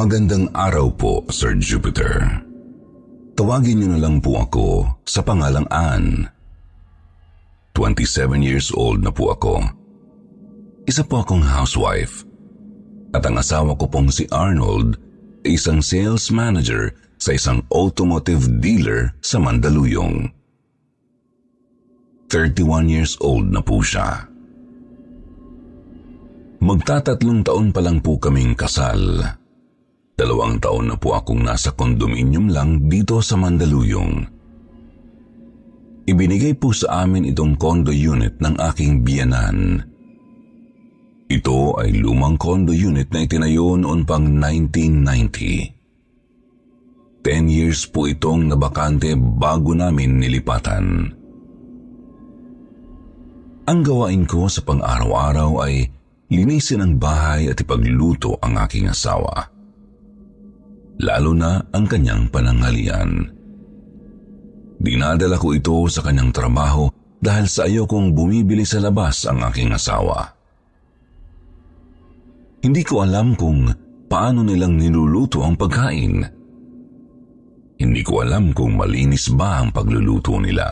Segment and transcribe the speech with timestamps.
[0.00, 2.24] Magandang araw po, Sir Jupiter.
[3.36, 6.24] Tawagin niyo na lang po ako sa pangalang Ann.
[7.76, 9.60] 27 years old na po ako.
[10.88, 12.24] Isa po akong housewife.
[13.12, 14.96] At ang asawa ko pong si Arnold
[15.44, 20.32] isang sales manager sa isang automotive dealer sa Mandaluyong.
[22.32, 24.24] 31 years old na po siya.
[26.64, 29.36] Magtatatlong taon pa lang po kaming kasal.
[30.20, 34.28] Dalawang taon na po akong nasa kondominium lang dito sa Mandaluyong.
[36.04, 39.80] Ibinigay po sa amin itong condo unit ng aking biyanan.
[41.24, 47.24] Ito ay lumang condo unit na itinayo noon pang 1990.
[47.24, 51.16] Ten years po itong nabakante bago namin nilipatan.
[53.64, 55.88] Ang gawain ko sa pang-araw-araw ay
[56.28, 59.59] linisin ang bahay at ipagluto ang aking asawa.
[61.00, 63.24] Lalo na ang kanyang pananghalian.
[64.80, 69.72] Dinadala ko ito sa kanyang trabaho dahil sa ayaw kong bumibili sa labas ang aking
[69.72, 70.36] asawa.
[72.60, 73.68] Hindi ko alam kung
[74.08, 76.20] paano nilang niluluto ang pagkain.
[77.80, 80.68] Hindi ko alam kung malinis ba ang pagluluto nila.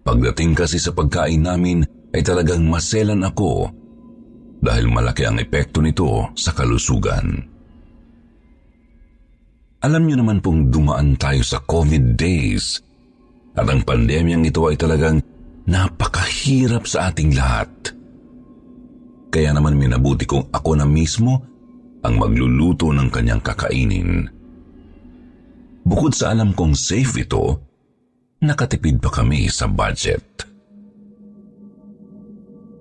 [0.00, 1.84] Pagdating kasi sa pagkain namin
[2.16, 3.68] ay talagang maselan ako
[4.64, 7.55] dahil malaki ang epekto nito sa kalusugan.
[9.84, 12.80] Alam niyo naman pong dumaan tayo sa COVID days
[13.56, 15.20] at ang pandemyang ito ay talagang
[15.68, 17.68] napakahirap sa ating lahat.
[19.28, 21.44] Kaya naman minabuti kong ako na mismo
[22.00, 24.24] ang magluluto ng kanyang kakainin.
[25.86, 27.44] Bukod sa alam kong safe ito,
[28.42, 30.24] nakatipid pa kami sa budget.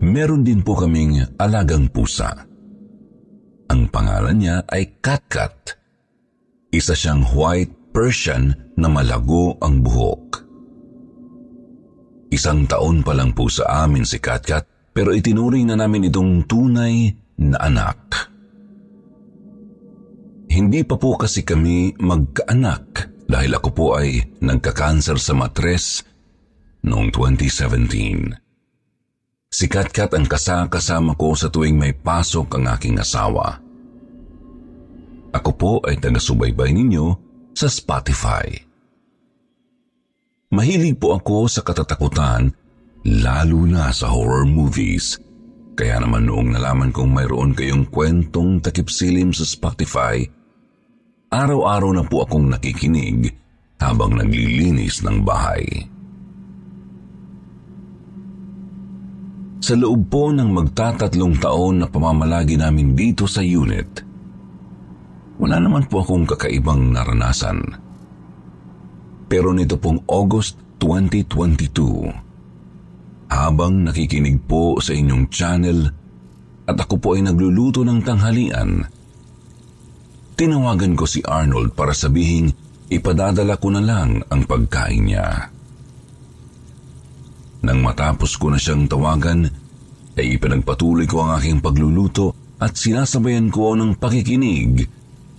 [0.05, 2.29] Meron din po kaming alagang pusa.
[3.66, 5.84] Ang pangalan niya ay Katkat.
[6.75, 10.44] Isa siyang white Persian na malago ang buhok.
[12.36, 17.16] Isang taon pa lang po sa amin si Katkat pero itinuring na namin itong tunay
[17.40, 18.28] na anak.
[20.52, 26.03] Hindi pa po kasi kami magkaanak dahil ako po ay nagka-cancer sa matres
[26.84, 28.35] noong 2017.
[29.47, 33.65] Si Katkat ang kasakasama ko sa tuwing may pasok ang aking asawa.
[35.35, 37.06] Ako po ay taga-subaybay ninyo
[37.51, 38.47] sa Spotify.
[40.56, 42.47] Mahilig po ako sa katatakutan,
[43.03, 45.19] lalo na sa horror movies.
[45.75, 50.23] Kaya naman noong nalaman kong mayroon kayong kwentong takipsilim sa Spotify,
[51.28, 53.35] araw-araw na po akong nakikinig
[53.84, 55.67] habang naglilinis ng bahay.
[59.59, 64.04] Sa loob po ng magtatatlong taon na pamamalagi namin dito sa unit,
[65.40, 67.59] wala naman po akong kakaibang naranasan.
[69.25, 75.79] Pero nito pong August 2022, habang nakikinig po sa inyong channel
[76.66, 78.85] at ako po ay nagluluto ng tanghalian,
[80.38, 82.53] tinawagan ko si Arnold para sabihing
[82.90, 85.50] ipadadala ko na lang ang pagkain niya.
[87.66, 89.50] Nang matapos ko na siyang tawagan,
[90.16, 92.31] ay ipinagpatuloy ko ang aking pagluluto
[92.62, 94.87] at sinasabayan ko ng pakikinig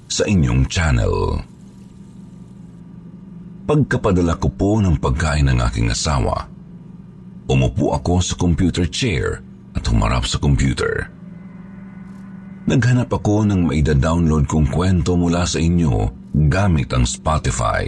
[0.06, 1.42] sa inyong channel.
[3.66, 6.46] Pagkapadala ko po ng pagkain ng aking asawa,
[7.50, 9.42] umupo ako sa computer chair
[9.74, 11.10] at humarap sa computer.
[12.66, 16.10] Naghanap ako ng maida-download kong kwento mula sa inyo
[16.50, 17.86] gamit ang Spotify.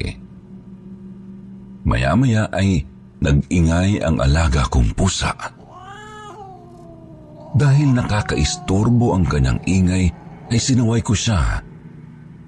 [1.87, 2.87] Maya-maya ay
[3.19, 5.35] nag-ingay ang alaga kong pusa.
[7.59, 10.11] Dahil nakakaistorbo ang kanyang ingay,
[10.49, 11.61] ay sinaway ko siya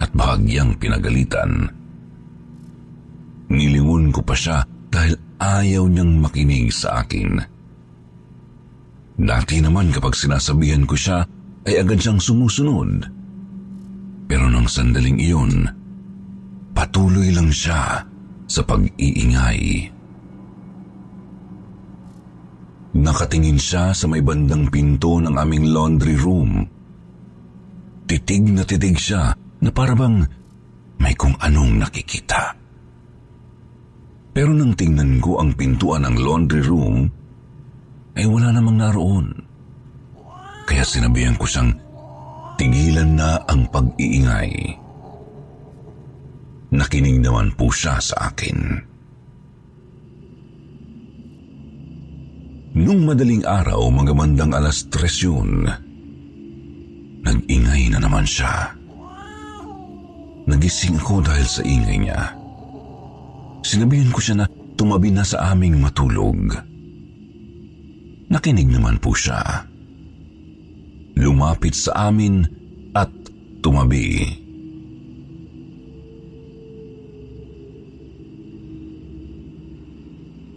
[0.01, 1.69] at bahagyang pinagalitan.
[3.53, 7.37] Nilingon ko pa siya dahil ayaw niyang makinig sa akin.
[9.21, 11.29] Dati naman kapag sinasabihan ko siya
[11.69, 13.05] ay agad siyang sumusunod.
[14.31, 15.69] Pero nang sandaling iyon,
[16.73, 18.01] patuloy lang siya
[18.49, 19.91] sa pag-iingay.
[22.91, 26.65] Nakatingin siya sa may bandang pinto ng aming laundry room.
[28.07, 29.31] Titig na titig siya
[29.61, 30.25] na parabang
[31.01, 32.57] may kung anong nakikita.
[34.31, 37.09] Pero nang tingnan ko ang pintuan ng laundry room,
[38.17, 39.27] ay wala namang naroon.
[40.69, 41.73] Kaya sinabihan ko siyang
[42.61, 44.53] tigilan na ang pag-iingay.
[46.71, 48.87] Nakinig naman po siya sa akin.
[52.71, 54.15] Nung madaling araw, mga
[54.55, 55.67] alas tres yun,
[57.27, 58.80] nag-ingay na naman siya.
[60.51, 62.35] Nagising ako dahil sa ingay niya.
[63.63, 66.51] Sinabihan ko siya na tumabi na sa aming matulog.
[68.27, 69.39] Nakinig naman po siya.
[71.15, 72.43] Lumapit sa amin
[72.99, 73.11] at
[73.63, 74.27] tumabi.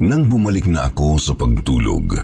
[0.01, 2.17] Nang bumalik na ako sa pagtulog,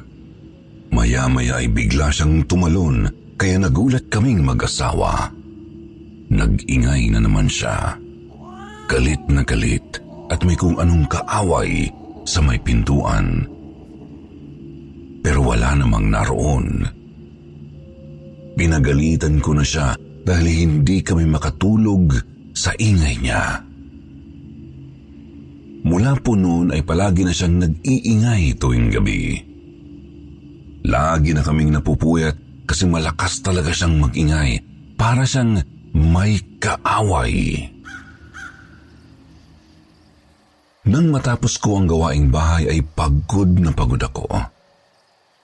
[0.90, 3.06] maya-maya ay bigla siyang tumalon
[3.38, 5.39] kaya nagulat kaming mag-asawa.
[6.30, 7.98] Nag-ingay na naman siya.
[8.86, 9.86] Galit na galit
[10.30, 11.90] at may kung anong kaaway
[12.26, 13.50] sa may pintuan.
[15.26, 16.86] Pero wala namang naroon.
[18.54, 22.14] Pinagalitan ko na siya dahil hindi kami makatulog
[22.54, 23.66] sa ingay niya.
[25.80, 29.42] Mula po noon ay palagi na siyang nag-iingay tuwing gabi.
[30.86, 32.36] Lagi na kaming napupuyat
[32.70, 34.62] kasi malakas talaga siyang mag-ingay
[35.00, 35.58] para siyang
[35.94, 37.66] may kaaway.
[40.90, 44.26] Nang matapos ko ang gawaing bahay ay pagod na pagod ako.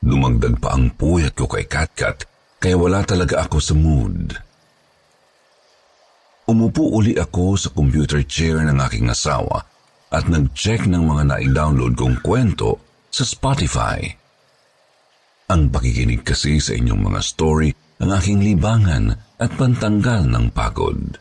[0.02, 2.26] Dumagdag pa ang puyat ko kay Katkat
[2.58, 4.34] kaya wala talaga ako sa mood.
[6.46, 9.66] Umupo uli ako sa computer chair ng aking asawa
[10.14, 14.02] at nag-check ng mga na-download kong kwento sa Spotify.
[15.50, 17.70] Ang pakikinig kasi sa inyong mga story
[18.06, 21.18] ang aking libangan at pantanggal ng pagod.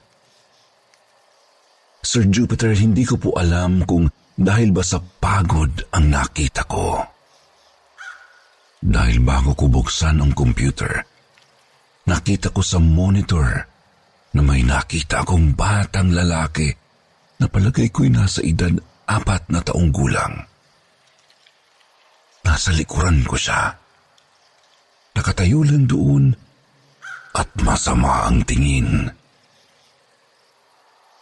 [2.04, 7.00] Sir Jupiter, hindi ko po alam kung dahil ba sa pagod ang nakita ko.
[8.84, 11.00] Dahil bago ko buksan ang computer,
[12.04, 13.64] nakita ko sa monitor
[14.36, 16.68] na may nakita akong batang lalaki
[17.40, 18.76] na palagay ko'y nasa edad
[19.08, 20.36] apat na taong gulang.
[22.44, 23.72] Nasa likuran ko siya.
[25.16, 26.43] Nakatayo lang doon
[27.34, 29.10] at masama ang tingin.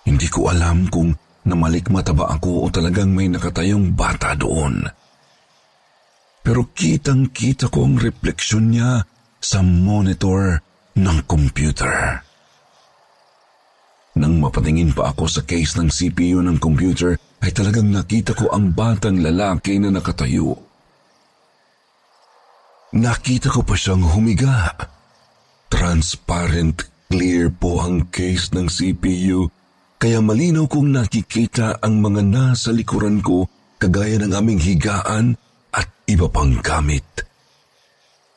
[0.04, 1.16] Hindi ko alam kung
[1.48, 4.84] namalikmata ba ako o talagang may nakatayong bata doon.
[6.42, 9.06] Pero kitang-kita ko ang refleksyon niya
[9.38, 10.60] sa monitor
[10.98, 12.20] ng computer.
[14.12, 18.76] Nang mapatingin pa ako sa case ng CPU ng computer, ay talagang nakita ko ang
[18.76, 20.52] batang lalaki na nakatayo.
[22.92, 24.76] Nakita ko pa siyang humiga.
[25.72, 29.48] Transparent clear po ang case ng CPU,
[29.96, 33.48] kaya malinaw kong nakikita ang mga nasa likuran ko
[33.80, 35.32] kagaya ng aming higaan
[35.72, 37.24] at iba pang gamit.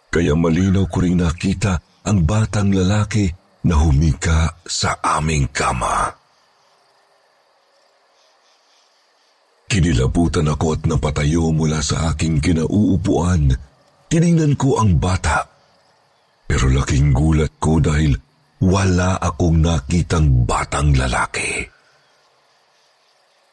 [0.08, 3.28] Kaya malinaw ko rin nakita ang batang lalaki
[3.68, 6.16] na humika sa aming kama.
[9.66, 13.52] Kinilabutan ako at napatayo mula sa aking kinauupuan.
[14.08, 15.55] Tiningnan ko ang bata.
[16.46, 18.14] Pero laking gulat ko dahil
[18.62, 21.66] wala akong nakitang batang lalaki.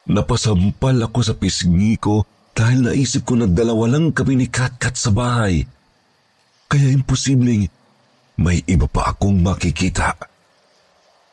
[0.03, 5.09] Napasampal ako sa pisngi ko dahil naisip ko na dalawa lang kami ni Katkat sa
[5.09, 5.63] bahay.
[6.69, 7.65] Kaya imposibleng
[8.37, 10.17] may iba pa akong makikita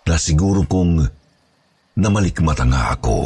[0.07, 1.01] na siguro kong
[1.97, 3.19] namalikmata nga ako.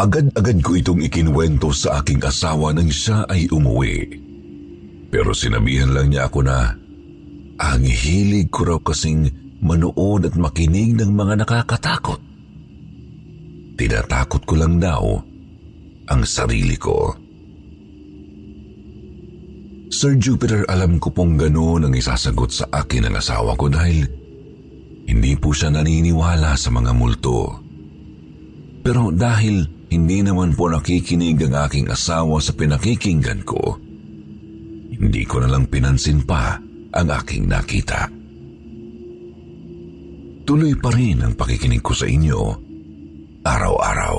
[0.00, 4.29] Agad-agad ko itong ikinwento sa aking asawa nang siya ay umuwi.
[5.10, 6.74] Pero sinabihan lang niya ako na
[7.60, 9.26] ang hilig ko raw kasing
[9.60, 12.22] manood at makinig ng mga nakakatakot.
[13.76, 15.02] Tinatakot ko lang daw
[16.08, 17.12] ang sarili ko.
[19.90, 24.06] Sir Jupiter, alam ko pong gano'n ang isasagot sa akin ng asawa ko dahil
[25.10, 27.58] hindi po siya naniniwala sa mga multo.
[28.80, 33.89] Pero dahil hindi naman po nakikinig ang aking asawa sa pinakikinggan ko,
[34.90, 36.58] hindi ko na pinansin pa
[36.90, 38.10] ang aking nakita.
[40.42, 42.40] Tuloy pa rin ang pakikinig ko sa inyo
[43.46, 44.18] araw-araw.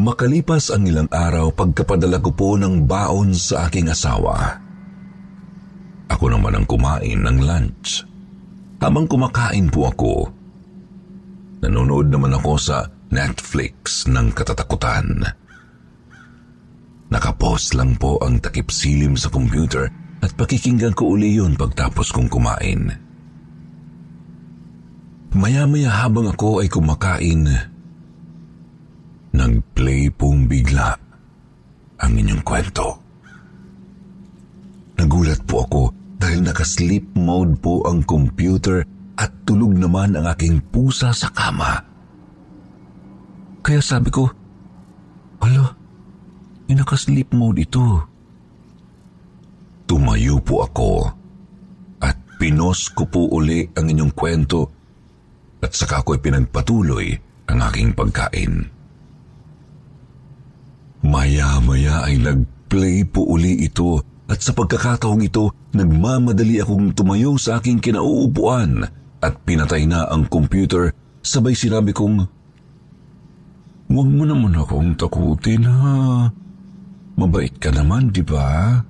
[0.00, 4.58] Makalipas ang ilang araw pagkapadala ko po ng baon sa aking asawa.
[6.10, 8.02] Ako naman ang kumain ng lunch.
[8.80, 10.14] Habang kumakain po ako,
[11.60, 15.20] nanonood naman ako sa Netflix ng katatakutan.
[17.10, 19.90] Nakapost lang po ang takip silim sa computer
[20.22, 22.94] at pakikinggan ko uli yun pagtapos kong kumain.
[25.34, 27.46] Maya-maya habang ako ay kumakain,
[29.30, 30.94] nag-play pong bigla
[31.98, 32.98] ang inyong kwento.
[34.98, 35.82] Nagulat po ako
[36.20, 38.86] dahil naka-sleep mode po ang computer
[39.18, 41.78] at tulog naman ang aking pusa sa kama.
[43.64, 44.28] Kaya sabi ko,
[45.40, 45.79] Alo,
[46.70, 47.82] may naka-sleep mode ito.
[49.90, 51.10] Tumayo po ako
[51.98, 54.70] at pinos ko po uli ang inyong kwento
[55.58, 57.10] at saka ako'y pinagpatuloy
[57.50, 58.70] ang aking pagkain.
[61.02, 63.98] Maya-maya ay nag-play po uli ito
[64.30, 68.86] at sa pagkakataong ito, nagmamadali akong tumayo sa aking kinauupuan
[69.18, 72.30] at pinatay na ang computer sabay sinabi kong,
[73.90, 76.30] Huwag mo naman akong takutin ha.
[77.20, 78.80] Mabait ka naman, di ba?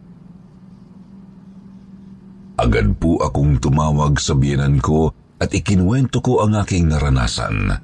[2.62, 5.10] Agad po akong tumawag sa biyanan ko
[5.42, 7.74] at ikinuwento ko ang aking naranasan.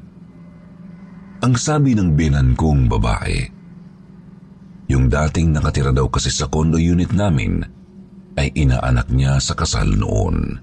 [1.43, 3.43] Ang sabi ng biyanan kong babae,
[4.87, 7.67] yung dating nakatira daw kasi sa condo unit namin
[8.39, 10.63] ay inaanak niya sa kasal noon.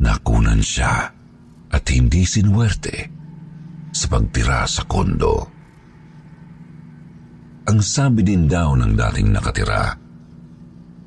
[0.00, 1.12] Nakunan siya
[1.68, 3.12] at hindi sinwerte
[3.92, 5.55] sa pagtira sa kondo.
[7.66, 9.98] Ang sabi din daw ng dating nakatira,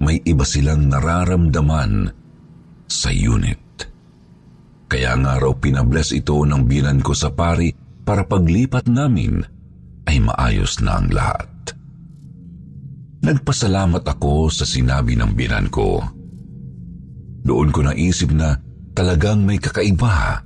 [0.04, 2.12] may iba silang nararamdaman
[2.84, 3.64] sa unit.
[4.92, 7.72] Kaya nga raw pinabless ito ng binan ko sa pari
[8.04, 9.40] para paglipat namin
[10.04, 11.48] ay maayos na ang lahat.
[13.24, 16.04] Nagpasalamat ako sa sinabi ng binan ko.
[17.46, 18.60] Doon ko naisip na
[18.92, 20.44] talagang may kakaiba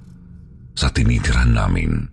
[0.77, 2.12] sa tinitiran namin.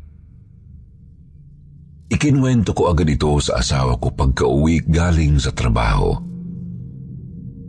[2.10, 6.18] Ikinwento ko agad ito sa asawa ko pagka-uwi galing sa trabaho.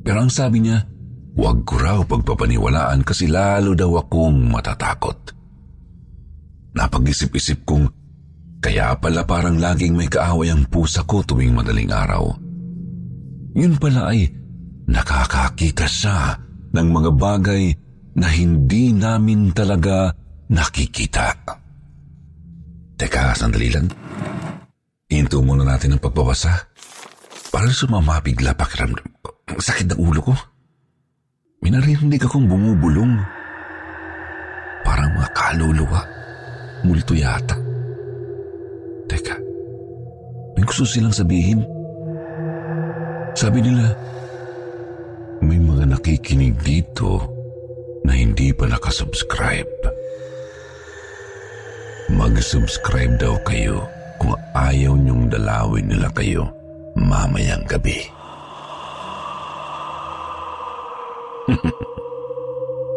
[0.01, 0.81] Pero ang sabi niya,
[1.37, 5.37] huwag ko raw pagpapaniwalaan kasi lalo daw akong matatakot.
[6.73, 7.85] Napag-isip-isip kong
[8.61, 12.33] kaya pala parang laging may kaaway ang pusa ko tuwing madaling araw.
[13.53, 14.25] Yun pala ay
[14.89, 16.37] nakakakita siya
[16.73, 17.63] ng mga bagay
[18.17, 20.13] na hindi namin talaga
[20.49, 21.37] nakikita.
[22.97, 23.87] Teka, sandali lang.
[25.11, 26.71] Hinto muna natin ang pagbabasa.
[27.51, 29.11] Parang sumama bigla pakiramdam
[29.61, 30.33] sakit ng ulo ko.
[31.61, 33.21] May narinig akong bumubulong.
[34.81, 36.01] Parang mga kaluluwa.
[36.81, 37.53] Multo yata.
[39.05, 39.35] Teka,
[40.57, 41.61] may gusto silang sabihin.
[43.37, 43.93] Sabi nila,
[45.45, 47.21] may mga nakikinig dito
[48.01, 49.69] na hindi pa nakasubscribe.
[52.09, 53.85] Mag-subscribe daw kayo
[54.21, 56.45] kung ayaw niyong dalawin nila kayo
[56.93, 57.97] mamayang gabi.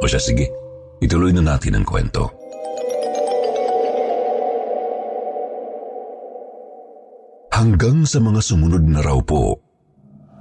[0.03, 0.53] o siya, sige.
[1.01, 2.29] Ituloy na natin ang kwento.
[7.57, 9.57] Hanggang sa mga sumunod na raw po,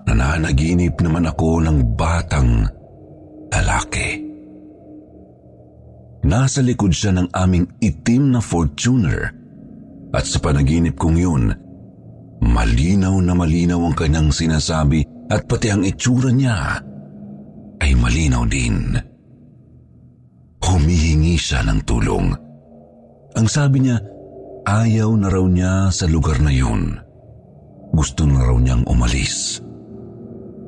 [0.03, 2.67] nananaginip naman ako ng batang
[3.55, 4.19] lalaki.
[6.27, 9.42] Nasa likod siya ng aming itim na Fortuner
[10.13, 11.43] at sa panaginip kong yun,
[12.39, 15.01] malinaw na malinaw ang kanyang sinasabi
[15.33, 16.77] at pati ang itsura niya
[17.81, 18.93] ay malinaw din.
[20.63, 22.29] Humihingi siya ng tulong.
[23.33, 23.97] Ang sabi niya,
[24.63, 26.93] ayaw na raw niya sa lugar na yun.
[27.91, 29.59] Gusto na raw niyang umalis.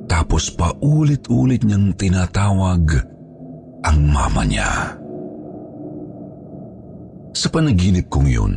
[0.10, 2.84] Tapos paulit-ulit niyang tinatawag
[3.86, 4.98] ang mama niya.
[7.36, 8.54] Sa panaginip kong yun,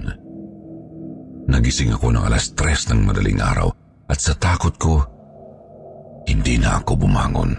[1.48, 3.72] nagising ako ng alas tres ng madaling araw
[4.08, 4.94] at sa takot ko,
[6.28, 7.52] hindi na ako bumangon.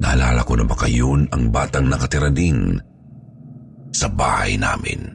[0.00, 2.80] Naalala ko na baka yun ang batang nakatira din
[3.94, 5.06] sa bahay namin.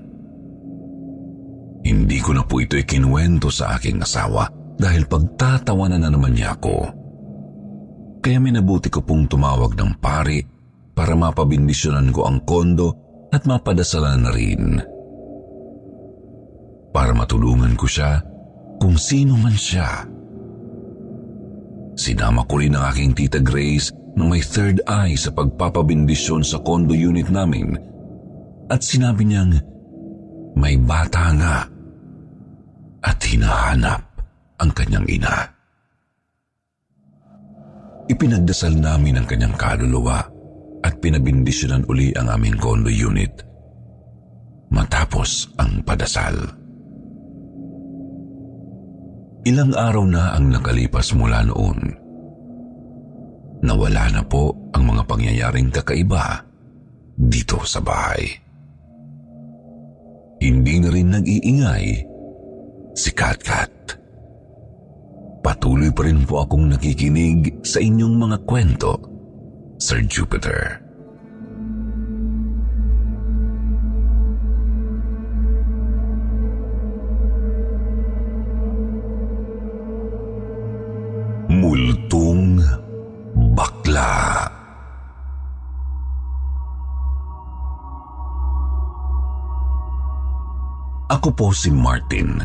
[1.83, 4.47] Hindi ko na po ito ikinuwento sa aking asawa
[4.79, 6.77] dahil pagtatawanan na naman niya ako.
[8.19, 10.43] Kaya minabuti ko pong tumawag ng pari
[10.95, 12.93] para mapabindisyonan ko ang kondo
[13.31, 14.63] at mapadasalan na rin.
[16.89, 18.21] Para matulungan ko siya
[18.81, 20.07] kung sino man siya.
[21.99, 26.95] Sinama ko rin ang aking tita Grace na may third eye sa pagpapabindisyon sa condo
[26.95, 27.75] unit namin
[28.71, 29.59] at sinabi niyang
[30.55, 31.55] may bata nga
[33.03, 34.01] at hinahanap
[34.59, 35.35] ang kanyang ina.
[38.09, 40.19] Ipinagdasal namin ang kanyang kaluluwa
[40.81, 43.45] at pinabindisyonan uli ang aming condo unit
[44.73, 46.33] matapos ang padasal.
[49.47, 51.79] Ilang araw na ang nakalipas mula noon.
[53.63, 56.43] Nawala na po ang mga pangyayaring kakaiba
[57.15, 58.27] dito sa bahay.
[60.39, 61.85] Hindi na rin nag-iingay
[62.95, 63.71] si Kat Kat.
[65.39, 68.99] Patuloy pa rin po akong nakikinig sa inyong mga kwento,
[69.79, 70.88] Sir Jupiter.
[91.19, 92.39] Ako po si Martin.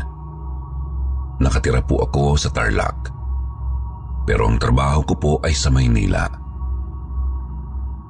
[1.39, 3.07] Nakatira po ako sa Tarlac.
[4.27, 6.27] Pero ang trabaho ko po ay sa Maynila.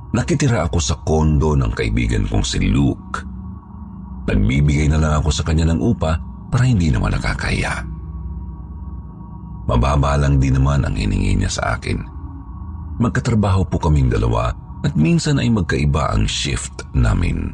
[0.10, 3.22] Nakitira ako sa kondo ng kaibigan kong si Luke.
[4.26, 6.18] Nagbibigay na lang ako sa kanya ng upa
[6.50, 7.86] para hindi naman nakakaya.
[9.70, 12.02] Mababa lang din naman ang hiningi niya sa akin.
[12.98, 14.50] Magkatrabaho po kaming dalawa
[14.82, 17.54] at minsan ay magkaiba ang shift namin.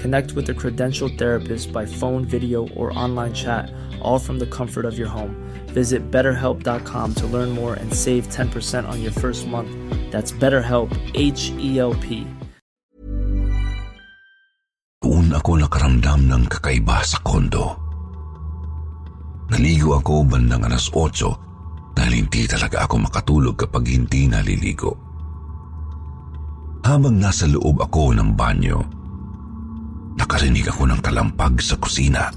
[0.00, 4.84] Connect with a credentialed therapist by phone, video, or online chat, all from the comfort
[4.84, 5.36] of your home.
[5.68, 9.70] Visit betterhelp.com to learn more and save 10% on your first month.
[10.10, 12.26] That's BetterHelp, H E L P.
[15.30, 17.78] doon ako nakaramdam ng kakaiba sa kondo.
[19.46, 24.90] Naligo ako bandang alas 8 dahil hindi talaga ako makatulog kapag hindi naliligo.
[26.82, 28.82] Habang nasa loob ako ng banyo,
[30.18, 32.30] nakarinig ako ng talampag sa kusina.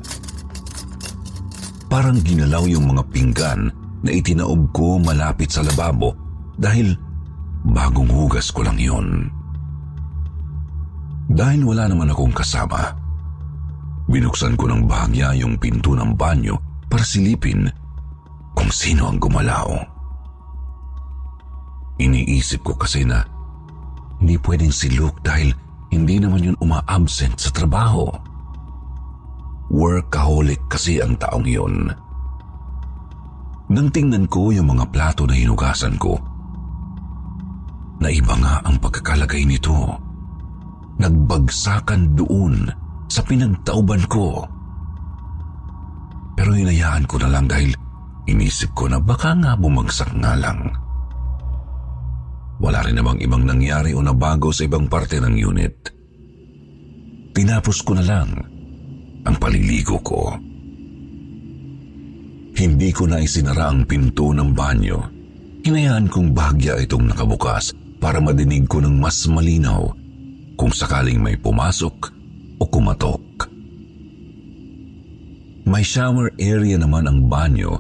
[1.90, 3.70] Parang ginalaw yung mga pinggan
[4.04, 6.14] na itinaob ko malapit sa lababo
[6.58, 6.98] dahil
[7.64, 9.30] bagong hugas ko lang yun.
[11.34, 12.94] Dahil wala naman akong kasama,
[14.12, 16.60] binuksan ko ng bahagya yung pinto ng banyo
[16.92, 17.66] para silipin
[18.54, 19.72] kung sino ang gumalaw.
[21.98, 23.24] Iniisip ko kasi na
[24.20, 25.56] hindi pwedeng si Luke dahil
[25.94, 28.10] hindi naman yun uma-absent sa trabaho.
[29.70, 31.94] Workaholic kasi ang taong yun.
[33.74, 36.18] Nang tingnan ko yung mga plato na hinugasan ko,
[38.02, 39.74] naiba nga ang pagkakalagay nito.
[41.00, 42.70] Nagbagsakan doon
[43.10, 44.46] sa pinagtauban ko.
[46.38, 47.74] Pero hinayaan ko na lang dahil
[48.30, 50.83] inisip ko na baka nga bumagsak nga lang.
[52.62, 55.76] Wala rin namang ibang nangyari o nabago sa ibang parte ng unit.
[57.34, 58.30] Tinapos ko na lang
[59.26, 60.38] ang paliligo ko.
[62.54, 65.00] Hindi ko na isinara ang pinto ng banyo.
[65.64, 69.90] Hinayaan kong bahagya itong nakabukas para madinig ko ng mas malinaw
[70.60, 72.14] kung sakaling may pumasok
[72.62, 73.50] o kumatok.
[75.64, 77.80] May shower area naman ang banyo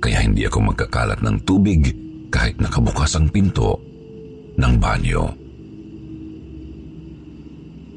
[0.00, 1.90] kaya hindi ako magkakalat ng tubig
[2.36, 3.80] kahit nakabukas ang pinto
[4.60, 5.24] ng banyo.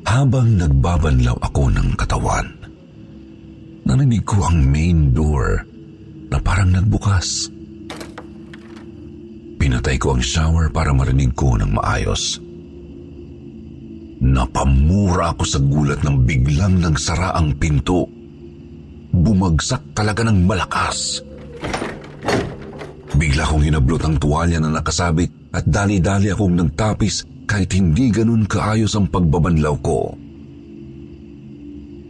[0.07, 2.47] Habang nagbabanlaw ako ng katawan,
[3.83, 5.67] narinig ko ang main door
[6.31, 7.51] na parang nagbukas.
[9.59, 12.39] Pinatay ko ang shower para marinig ko ng maayos.
[14.23, 18.07] Napamura ako sa gulat ng biglang nagsara ang pinto.
[19.11, 21.27] Bumagsak talaga ng malakas.
[23.19, 28.95] Bigla kong hinablot ang tuwalya na nakasabit at dali-dali akong nagtapis kahit hindi ganun kaayos
[28.95, 30.15] ang pagbabanlaw ko.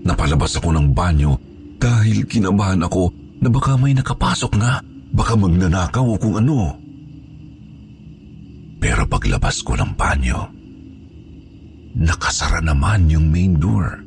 [0.05, 1.33] Napalabas ako ng banyo
[1.81, 3.09] dahil kinabahan ako
[3.41, 6.77] na baka may nakapasok nga, baka magnanakaw o kung ano.
[8.77, 10.39] Pero paglabas ko ng banyo,
[11.97, 13.97] nakasara naman yung main door.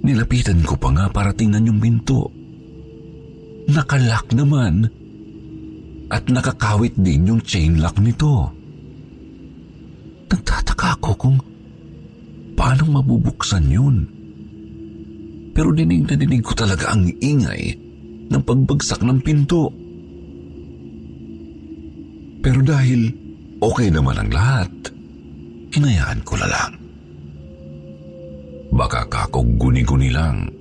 [0.00, 2.32] Nilapitan ko pa nga para tingnan yung pinto.
[3.68, 4.88] Nakalock naman
[6.08, 8.48] at nakakawit din yung chain lock nito.
[10.28, 11.36] Nagtataka ako kung
[12.56, 13.96] paano mabubuksan yun.
[15.52, 17.76] Pero dinig na dinig ko talaga ang ingay
[18.28, 19.72] ng pagbagsak ng pinto.
[22.38, 23.12] Pero dahil
[23.60, 24.70] okay naman ang lahat,
[25.74, 26.72] hinayaan ko na lang.
[28.72, 30.57] Baka kakog guni-guni lang.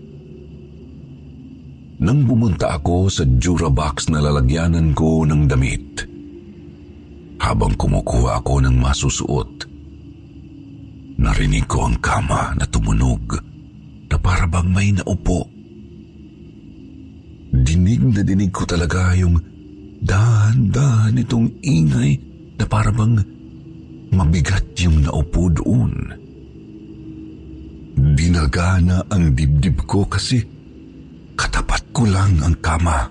[1.97, 6.05] Nang bumunta ako sa Durabox na lalagyanan ko ng damit,
[7.41, 9.65] habang kumukuha ako ng masusuot,
[11.17, 13.41] narinig ko ang kama na tumunog
[14.13, 15.49] na parabang may naupo.
[17.49, 19.41] Dinig na dinig ko talaga yung
[19.97, 22.13] dahan-dahan itong ingay
[22.61, 23.17] na parabang
[24.13, 26.13] mabigat yung naupo doon.
[27.97, 30.56] Dinagana ang dibdib ko kasi
[31.37, 33.05] katapat ko lang ang kama.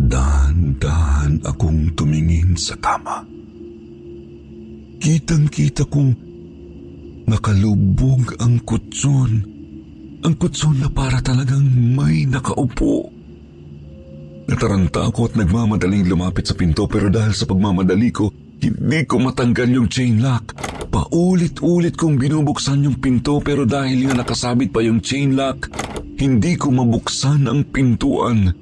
[0.00, 3.26] Dahan-dahan akong tumingin sa kama.
[5.00, 6.12] Kitang-kita kong
[7.28, 9.32] nakalubog ang kutson.
[10.20, 11.64] Ang kutson na para talagang
[11.96, 13.08] may nakaupo.
[14.50, 18.28] Nataranta ako at nagmamadaling lumapit sa pinto pero dahil sa pagmamadali ko,
[18.60, 20.52] hindi ko matanggal yung chain lock.
[20.90, 25.70] Paulit-ulit kong binubuksan yung pinto pero dahil nga nakasabit pa yung chain lock,
[26.20, 28.52] hindi ko mabuksan ang pintuan.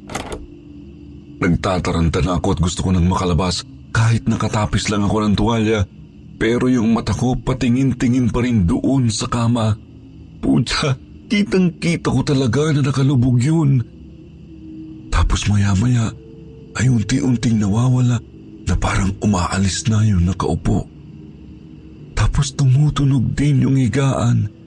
[1.39, 5.81] Nagtataranta na ako at gusto ko nang makalabas kahit nakatapis lang ako ng tuwalya
[6.39, 9.75] pero yung mata ko patingin-tingin pa rin doon sa kama.
[10.39, 10.95] Pucha,
[11.27, 13.83] kitang-kita ko talaga na nakalubog yun.
[15.11, 16.15] Tapos maya-maya
[16.79, 18.23] ay unti-unting nawawala
[18.71, 20.87] na parang umaalis na yung nakaupo.
[22.15, 24.58] Tapos tumutunog din yung higaan.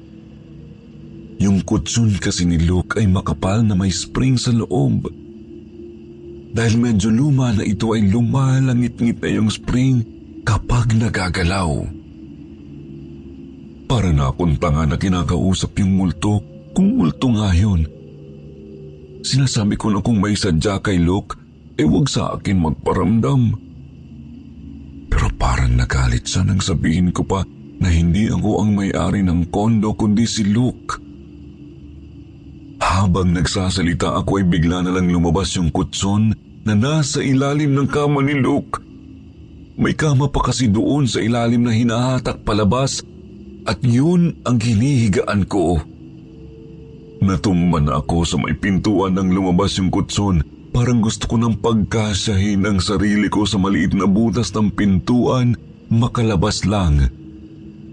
[1.41, 5.10] Yung kutsun kasi ni Luke ay makapal na may spring sa loob.
[6.54, 10.06] Dahil medyo luma na ito ay lumalangit-ngit na yung spring
[10.45, 11.82] kapag nagagalaw.
[13.89, 16.45] Para na akong tanga na kinakausap yung multo
[16.77, 17.89] kung multo nga yun.
[19.25, 21.41] Sinasabi ko na kung may sadya kay Luke,
[21.73, 23.41] eh wag sa akin magparamdam.
[25.10, 27.41] Pero parang nagalit siya nang sabihin ko pa
[27.82, 31.11] na hindi ako ang may-ari ng kondo kundi si Luke.
[33.01, 38.21] Habang nagsasalita ako ay bigla na lang lumabas yung kutson na nasa ilalim ng kama
[38.21, 38.77] ni Luke.
[39.73, 43.01] May kama pa kasi doon sa ilalim na hinahatak palabas
[43.65, 45.81] at yun ang hinihigaan ko.
[47.25, 50.45] Natumba na ako sa may pintuan nang lumabas yung kutson.
[50.69, 55.57] Parang gusto ko nang pagkasyahin ang sarili ko sa maliit na butas ng pintuan,
[55.89, 57.09] makalabas lang.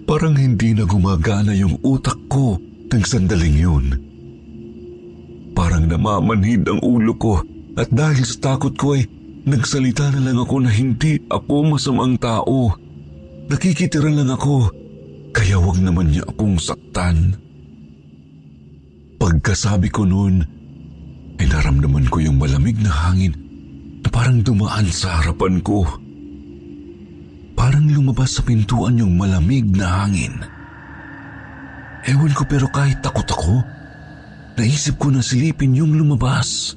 [0.04, 2.60] Parang hindi na gumagana yung utak ko
[2.92, 4.07] ng sandaling yun.
[5.58, 7.42] Parang namamanhid ang ulo ko
[7.74, 9.10] at dahil sa takot ko ay
[9.42, 12.78] nagsalita na lang ako na hindi ako masamang tao.
[13.50, 14.70] Nakikitira lang ako,
[15.34, 17.34] kaya wag naman niya akong saktan.
[19.18, 20.46] Pagkasabi ko noon,
[21.42, 23.34] ay naramdaman ko yung malamig na hangin
[24.06, 25.82] na parang dumaan sa harapan ko.
[27.58, 30.38] Parang lumabas sa pintuan yung malamig na hangin.
[32.06, 33.77] Ewan ko pero kahit takot ako,
[34.58, 36.74] naisip ko na silipin yung lumabas.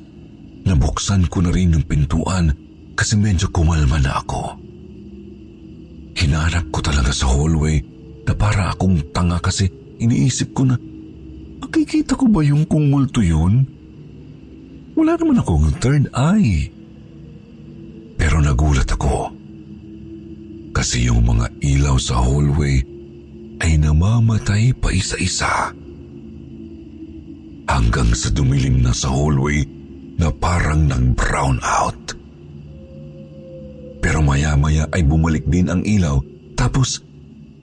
[0.61, 2.53] Nabuksan ko na rin yung pintuan
[2.93, 4.61] kasi medyo kumalma na ako.
[6.13, 7.81] Hinanap ko talaga sa hallway
[8.29, 9.65] na para akong tanga kasi
[9.97, 10.77] iniisip ko na
[11.65, 13.65] makikita ko ba yung kung yun?
[14.93, 16.69] Wala naman akong third eye.
[18.21, 19.33] Pero nagulat ako.
[20.77, 22.85] Kasi yung mga ilaw sa hallway
[23.65, 25.73] ay namamatay pa isa-isa.
[27.71, 29.63] Hanggang sa dumilim na sa hallway
[30.19, 32.19] na parang nag-brown out.
[34.03, 36.19] Pero maya-maya ay bumalik din ang ilaw
[36.59, 36.99] tapos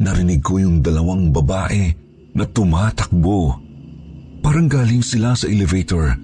[0.01, 1.93] narinig ko yung dalawang babae
[2.33, 3.69] na tumatakbo
[4.39, 6.15] Parang galing sila sa elevator.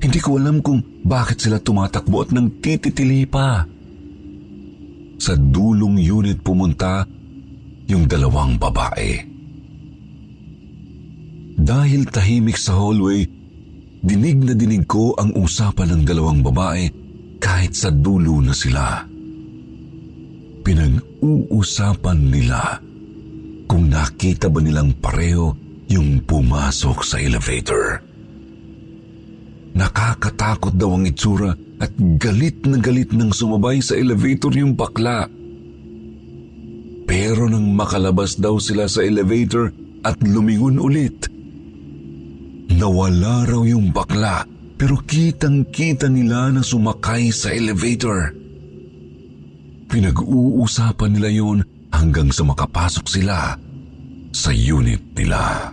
[0.00, 3.64] Hindi ko alam kung bakit sila tumatakbo at nang tititili pa.
[5.20, 7.06] Sa dulong unit pumunta
[7.88, 9.33] yung dalawang babae.
[11.54, 13.24] Dahil tahimik sa hallway,
[14.04, 16.90] dinig na dinig ko ang usapan ng dalawang babae
[17.38, 19.06] kahit sa dulo na sila.
[20.64, 22.80] Pinag-uusapan nila
[23.68, 25.52] kung nakita ba nilang pareho
[25.88, 28.00] yung pumasok sa elevator.
[29.74, 35.26] Nakakatakot daw ang itsura at galit na galit nang sumabay sa elevator yung bakla.
[37.04, 39.74] Pero nang makalabas daw sila sa elevator
[40.06, 41.33] at lumingon ulit,
[42.76, 48.34] nawala raw yung bakla pero kitang-kita nila na sumakay sa elevator.
[49.88, 51.58] Pinag-uusapan nila yon
[51.94, 53.54] hanggang sa makapasok sila
[54.34, 55.70] sa unit nila.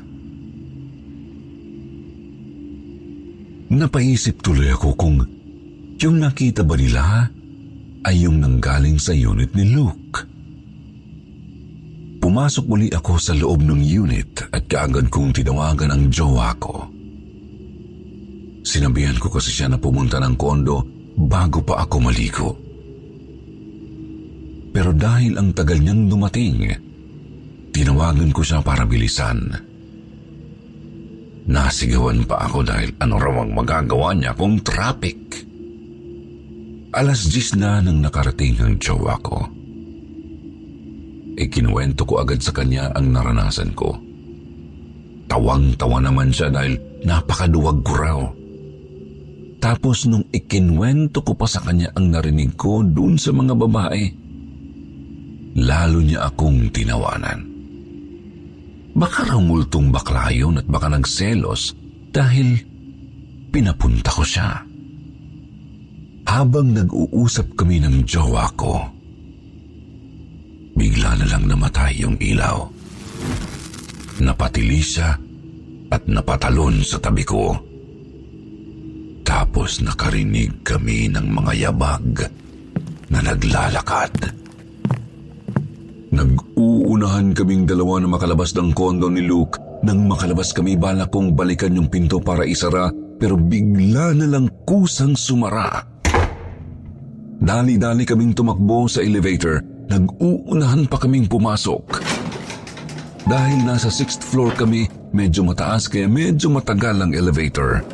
[3.72, 5.18] Napaisip tuloy ako kung
[5.98, 7.32] yung nakita ba nila
[8.06, 10.31] ay yung nanggaling sa unit ni Luke.
[12.22, 16.86] Pumasok muli ako sa loob ng unit at kaagad kong tinawagan ang jowa ko.
[18.62, 20.86] Sinabihan ko kasi siya na pumunta ng kondo
[21.18, 22.50] bago pa ako maligo.
[24.70, 26.70] Pero dahil ang tagal niyang dumating,
[27.74, 29.42] tinawagan ko siya para bilisan.
[31.50, 35.42] Nasigawan pa ako dahil ano raw ang magagawa niya kung traffic.
[36.94, 39.61] Alas 10 na nang nakarating ang jowa ko.
[41.42, 43.98] Ikinuwento ko agad sa kanya ang naranasan ko.
[45.26, 48.20] Tawang-tawa naman siya dahil napakaduwag ko raw.
[49.58, 54.04] Tapos nung ikinwento ko pa sa kanya ang narinig ko dun sa mga babae,
[55.58, 57.42] lalo niya akong tinawanan.
[58.94, 61.74] Baka raw multong bakla yun at baka nagselos
[62.14, 62.60] dahil
[63.50, 64.62] pinapunta ko siya.
[66.28, 69.01] Habang nag-uusap kami ng jowa ko,
[70.76, 72.68] bigla na lang namatay yung ilaw.
[74.22, 75.18] Napatili siya
[75.92, 77.58] at napatalon sa tabi ko.
[79.26, 82.30] Tapos nakarinig kami ng mga yabag
[83.12, 84.14] na naglalakad.
[86.12, 89.56] Nag-uunahan kaming dalawa na makalabas ng kondo ni Luke.
[89.82, 95.16] Nang makalabas kami, balak kong balikan yung pinto para isara pero bigla na lang kusang
[95.16, 95.88] sumara.
[97.42, 99.71] Dali-dali kaming tumakbo sa elevator.
[99.90, 102.02] Nag-uunahan pa kaming pumasok.
[103.26, 107.86] Dahil nasa sixth floor kami, medyo mataas kaya medyo matagal ang elevator.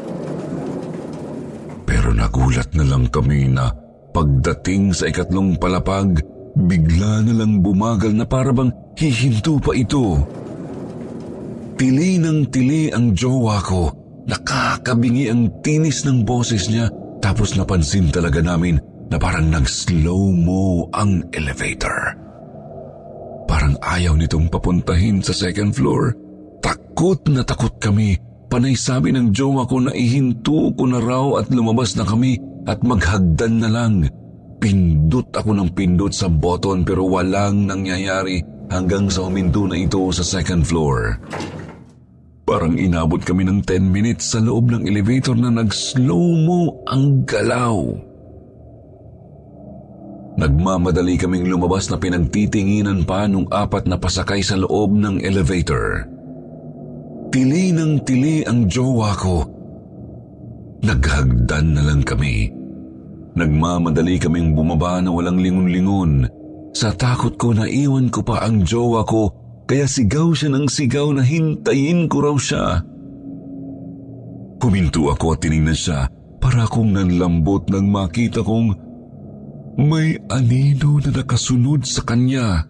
[1.88, 3.72] Pero nagulat na lang kami na
[4.12, 6.24] pagdating sa ikatlong palapag,
[6.58, 10.18] bigla na lang bumagal na parabang hihinto pa ito.
[11.78, 13.94] Tili ng tili ang jowa ko.
[14.26, 16.90] Nakakabingi ang tinis ng boses niya
[17.22, 22.16] tapos napansin talaga namin na parang nag-slow-mo ang elevator.
[23.48, 26.12] Parang ayaw nitong papuntahin sa second floor.
[26.60, 28.20] Takot na takot kami.
[28.48, 32.84] Panay sabi ng jowa ko na ihinto ko na raw at lumabas na kami at
[32.84, 34.08] maghagdan na lang.
[34.60, 40.24] Pindot ako ng pindot sa button pero walang nangyayari hanggang sa huminto na ito sa
[40.24, 41.20] second floor.
[42.48, 48.07] Parang inabot kami ng 10 minutes sa loob ng elevator na nag-slow-mo ang galaw.
[50.38, 56.06] Nagmamadali kaming lumabas na pinagtitinginan pa nung apat na pasakay sa loob ng elevator.
[57.34, 59.42] Tili ng tili ang jowa ko.
[60.86, 62.54] Naghagdan na lang kami.
[63.34, 66.30] Nagmamadali kaming bumaba na walang lingon-lingon.
[66.78, 69.34] Sa takot ko na iwan ko pa ang jowa ko
[69.66, 72.86] kaya sigaw siya ng sigaw na hintayin ko raw siya.
[74.62, 76.06] Huminto ako at tinignan siya
[76.38, 78.87] para akong nanlambot nang makita kong
[79.78, 82.66] may anino na nakasunod sa kanya.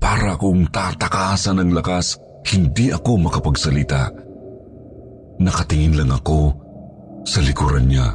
[0.00, 2.16] Para akong tatakasan ng lakas,
[2.48, 4.08] hindi ako makapagsalita.
[5.44, 6.56] Nakatingin lang ako
[7.28, 8.08] sa likuran niya.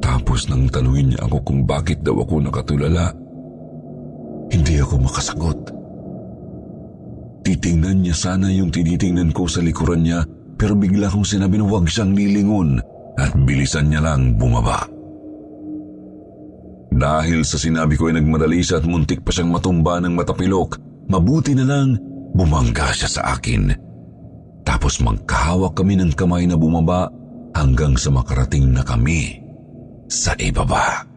[0.00, 3.12] Tapos nang tanungin niya ako kung bakit daw ako nakatulala,
[4.48, 5.60] hindi ako makasagot.
[7.44, 10.24] Titingnan niya sana yung tinitingnan ko sa likuran niya
[10.56, 12.80] pero bigla kong sinabi na huwag siyang nilingon
[13.20, 14.99] at bilisan niya lang bumaba.
[17.00, 20.76] Dahil sa sinabi ko ay nagmadali siya at muntik pa siyang matumba ng matapilok,
[21.08, 21.96] mabuti na lang
[22.36, 23.72] bumangga siya sa akin.
[24.68, 27.08] Tapos magkahawak kami ng kamay na bumaba
[27.56, 29.40] hanggang sa makarating na kami
[30.12, 31.08] sa ibaba.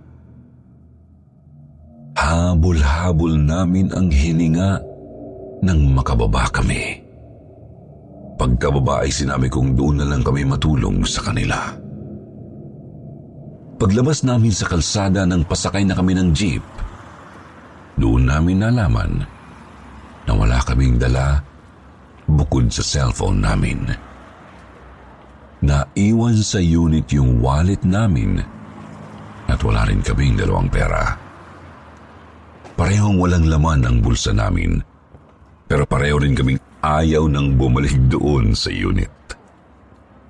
[2.16, 4.80] Habol-habol namin ang hininga
[5.68, 7.04] nang makababa kami.
[8.40, 11.83] Pagkababa ay sinabi kong doon na lang kami matulong sa kanila.
[13.78, 16.64] Paglabas namin sa kalsada nang pasakay na kami ng jeep,
[17.98, 19.26] doon namin nalaman
[20.24, 21.42] na wala kaming dala
[22.30, 23.80] bukod sa cellphone namin.
[25.64, 28.44] Naiwan sa unit yung wallet namin
[29.48, 31.16] at wala rin kaming dalawang pera.
[32.74, 34.82] Parehong walang laman ang bulsa namin.
[35.70, 39.10] Pero pareho rin kaming ayaw nang bumalik doon sa unit.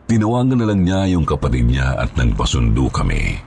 [0.03, 3.39] Tinawagan na lang niya yung kapatid niya at nagpasundo kami.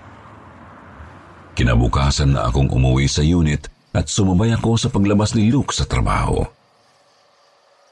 [1.56, 6.44] Kinabukasan na akong umuwi sa unit at sumabay ako sa paglabas ni Luke sa trabaho.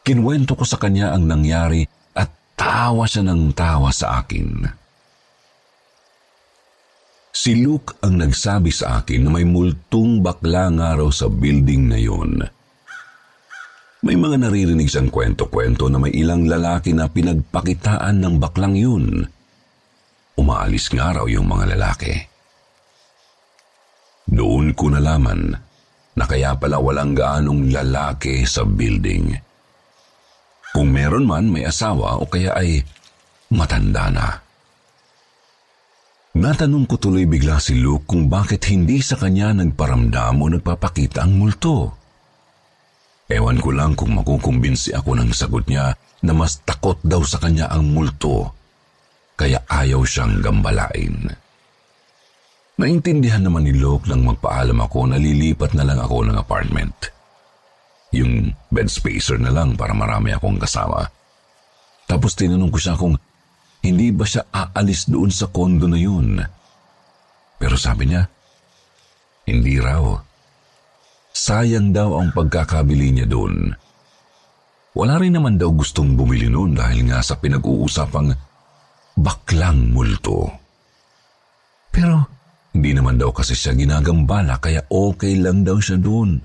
[0.05, 2.29] Kinwento ko sa kanya ang nangyari at
[2.61, 4.69] tawa siya ng tawa sa akin.
[7.35, 11.99] Si Luke ang nagsabi sa akin na may multong bakla nga raw sa building na
[11.99, 12.45] yun.
[14.05, 19.25] May mga naririnig siyang kwento-kwento na may ilang lalaki na pinagpakitaan ng baklang yun.
[20.37, 22.13] Umaalis nga raw yung mga lalaki.
[24.29, 25.57] Doon ko nalaman
[26.21, 29.41] na kaya pala walang gaanong lalaki sa building.
[30.77, 32.85] Kung meron man may asawa o kaya ay
[33.57, 34.29] matanda na.
[36.37, 41.41] Natanong ko tuloy bigla si Luke kung bakit hindi sa kanya nagparamdam o nagpapakita ang
[41.41, 42.04] multo.
[43.25, 47.73] Ewan ko lang kung makukumbinsi ako ng sagot niya na mas takot daw sa kanya
[47.73, 48.53] ang multo,
[49.37, 51.33] kaya ayaw siyang gambalain.
[52.75, 57.15] Naintindihan naman ni Luke nang magpaalam ako na lilipat na lang ako ng apartment.
[58.11, 61.07] Yung bed spacer na lang para marami akong kasama.
[62.05, 63.15] Tapos tinanong ko siya kung
[63.85, 66.41] hindi ba siya aalis doon sa kondo na yun.
[67.61, 68.27] Pero sabi niya,
[69.47, 70.34] hindi raw.
[71.35, 73.75] Sayang daw ang pagkakabili niya doon.
[74.95, 78.31] Wala rin naman daw gustong bumili noon dahil nga sa pinag-uusapang
[79.19, 80.47] baklang multo.
[81.91, 82.23] Pero
[82.71, 86.39] hindi naman daw kasi siya ginagambala kaya okay lang daw siya doon.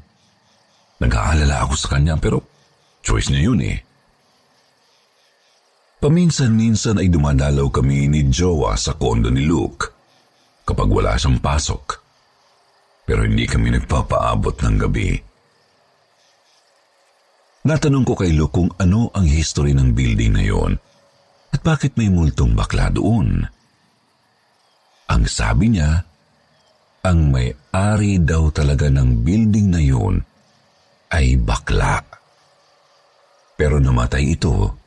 [0.98, 2.42] Nag-aalala ako sa kanya pero
[3.06, 3.78] choice niya yun eh.
[6.02, 9.94] Paminsan-minsan ay dumadalaw kami ni Jowa sa kondo ni Luke
[10.66, 12.09] kapag wala siyang pasok
[13.10, 15.18] pero hindi kami nagpapaabot ng gabi.
[17.66, 20.78] Natanong ko kay Luke kung ano ang history ng building na yon
[21.50, 23.50] at bakit may multong bakla doon.
[25.10, 26.06] Ang sabi niya,
[27.02, 30.22] ang may-ari daw talaga ng building na yon
[31.10, 32.06] ay bakla.
[33.58, 34.78] Pero namatay ito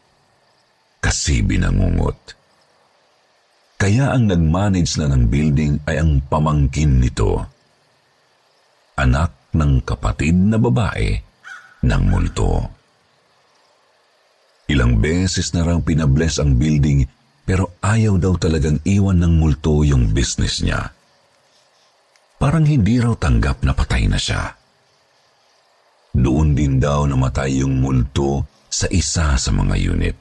[1.03, 2.39] kasi binangungot.
[3.83, 7.52] Kaya ang nag-manage na ng building ay ang pamangkin nito
[8.97, 11.17] anak ng kapatid na babae
[11.85, 12.69] ng multo.
[14.71, 17.05] Ilang beses na raw pinabless ang building
[17.43, 20.95] pero ayaw daw talagang iwan ng multo yung business niya.
[22.39, 24.55] Parang hindi raw tanggap na patay na siya.
[26.13, 30.17] Doon din daw namatay yung multo sa isa sa mga unit.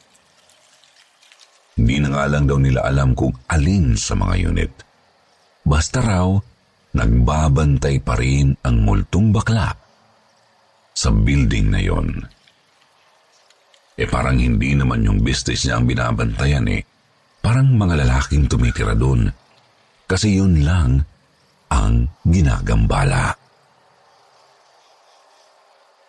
[1.76, 4.72] Hindi na nga lang daw nila alam kung alin sa mga unit.
[5.64, 6.28] Basta raw,
[6.92, 9.72] nagbabantay pa rin ang multong bakla
[10.92, 12.08] sa building na yon.
[13.96, 16.82] Eh parang hindi naman yung business niya ang binabantayan eh.
[17.42, 19.30] Parang mga lalaking tumitira doon.
[20.06, 21.02] Kasi yun lang
[21.72, 23.34] ang ginagambala.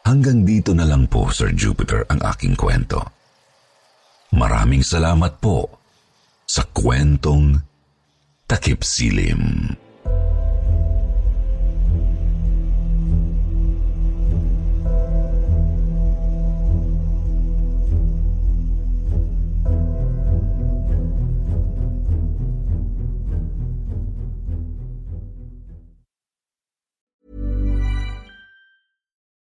[0.03, 2.99] Hanggang dito na lang po, Sir Jupiter, ang aking kwento.
[4.35, 5.71] Maraming salamat po
[6.43, 7.55] sa kwentong
[8.51, 9.71] Takip Silim.